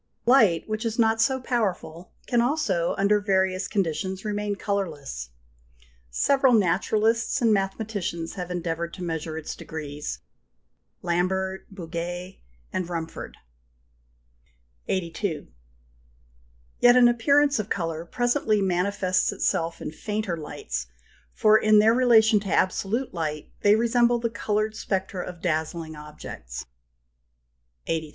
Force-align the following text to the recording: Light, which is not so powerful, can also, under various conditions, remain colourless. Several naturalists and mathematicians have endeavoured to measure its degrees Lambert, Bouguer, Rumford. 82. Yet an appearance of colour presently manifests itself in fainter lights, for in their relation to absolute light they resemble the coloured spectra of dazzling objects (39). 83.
Light, 0.25 0.67
which 0.67 0.83
is 0.83 0.97
not 0.97 1.21
so 1.21 1.39
powerful, 1.39 2.11
can 2.25 2.41
also, 2.41 2.95
under 2.97 3.19
various 3.19 3.67
conditions, 3.67 4.25
remain 4.25 4.55
colourless. 4.55 5.29
Several 6.09 6.53
naturalists 6.53 7.39
and 7.39 7.53
mathematicians 7.53 8.33
have 8.33 8.49
endeavoured 8.49 8.95
to 8.95 9.03
measure 9.03 9.37
its 9.37 9.55
degrees 9.55 10.17
Lambert, 11.03 11.67
Bouguer, 11.69 12.37
Rumford. 12.73 13.37
82. 14.87 15.49
Yet 16.79 16.95
an 16.97 17.07
appearance 17.07 17.59
of 17.59 17.69
colour 17.69 18.03
presently 18.03 18.59
manifests 18.59 19.31
itself 19.31 19.83
in 19.83 19.91
fainter 19.91 20.35
lights, 20.35 20.87
for 21.31 21.59
in 21.59 21.77
their 21.77 21.93
relation 21.93 22.39
to 22.39 22.51
absolute 22.51 23.13
light 23.13 23.51
they 23.61 23.75
resemble 23.75 24.17
the 24.17 24.31
coloured 24.31 24.75
spectra 24.75 25.23
of 25.23 25.43
dazzling 25.43 25.95
objects 25.95 26.65
(39). 27.85 27.95
83. 27.97 28.09